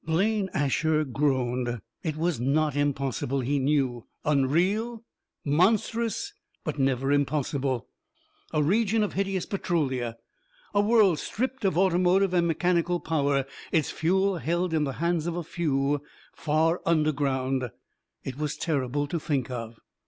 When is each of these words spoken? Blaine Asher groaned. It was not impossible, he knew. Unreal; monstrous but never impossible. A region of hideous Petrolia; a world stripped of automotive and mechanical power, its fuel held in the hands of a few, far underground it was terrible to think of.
Blaine 0.03 0.49
Asher 0.51 1.03
groaned. 1.05 1.79
It 2.01 2.17
was 2.17 2.39
not 2.39 2.75
impossible, 2.75 3.41
he 3.41 3.59
knew. 3.59 4.07
Unreal; 4.25 5.03
monstrous 5.45 6.33
but 6.63 6.79
never 6.79 7.11
impossible. 7.11 7.87
A 8.51 8.63
region 8.63 9.03
of 9.03 9.13
hideous 9.13 9.45
Petrolia; 9.45 10.17
a 10.73 10.81
world 10.81 11.19
stripped 11.19 11.63
of 11.65 11.77
automotive 11.77 12.33
and 12.33 12.47
mechanical 12.47 12.99
power, 12.99 13.45
its 13.71 13.91
fuel 13.91 14.39
held 14.39 14.73
in 14.73 14.85
the 14.85 14.93
hands 14.93 15.27
of 15.27 15.35
a 15.35 15.43
few, 15.43 16.01
far 16.33 16.81
underground 16.83 17.69
it 18.23 18.39
was 18.39 18.57
terrible 18.57 19.05
to 19.05 19.19
think 19.19 19.51
of. 19.51 19.79